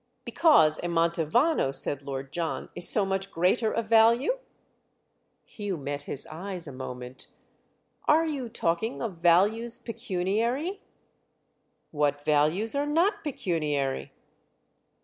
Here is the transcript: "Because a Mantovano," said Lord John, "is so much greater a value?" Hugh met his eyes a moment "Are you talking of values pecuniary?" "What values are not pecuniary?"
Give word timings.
"Because 0.25 0.79
a 0.79 0.87
Mantovano," 0.87 1.71
said 1.71 2.01
Lord 2.01 2.33
John, 2.33 2.69
"is 2.73 2.89
so 2.89 3.05
much 3.05 3.29
greater 3.31 3.71
a 3.71 3.83
value?" 3.83 4.39
Hugh 5.45 5.77
met 5.77 6.01
his 6.09 6.25
eyes 6.25 6.67
a 6.67 6.71
moment 6.71 7.27
"Are 8.07 8.25
you 8.25 8.49
talking 8.49 8.99
of 9.03 9.17
values 9.19 9.77
pecuniary?" 9.77 10.81
"What 11.91 12.25
values 12.25 12.73
are 12.73 12.87
not 12.87 13.23
pecuniary?" 13.23 14.11